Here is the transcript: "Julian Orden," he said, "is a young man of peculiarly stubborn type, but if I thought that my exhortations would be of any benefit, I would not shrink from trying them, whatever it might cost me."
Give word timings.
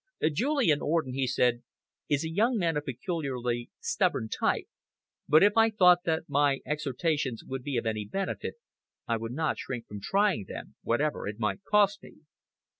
"Julian 0.33 0.81
Orden," 0.81 1.13
he 1.13 1.27
said, 1.27 1.61
"is 2.09 2.23
a 2.23 2.31
young 2.31 2.57
man 2.57 2.75
of 2.75 2.85
peculiarly 2.87 3.69
stubborn 3.79 4.29
type, 4.29 4.65
but 5.29 5.43
if 5.43 5.55
I 5.55 5.69
thought 5.69 6.05
that 6.05 6.23
my 6.27 6.61
exhortations 6.65 7.43
would 7.45 7.61
be 7.61 7.77
of 7.77 7.85
any 7.85 8.05
benefit, 8.07 8.55
I 9.07 9.17
would 9.17 9.31
not 9.33 9.59
shrink 9.59 9.85
from 9.87 9.99
trying 10.01 10.45
them, 10.47 10.73
whatever 10.81 11.27
it 11.27 11.37
might 11.37 11.63
cost 11.65 12.01
me." 12.01 12.21